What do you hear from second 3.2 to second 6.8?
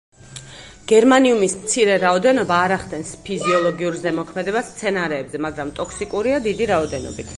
ფიზიოლოგიურ ზემოქმედებას მცენარეებზე, მაგრამ ტოქსიკურია დიდი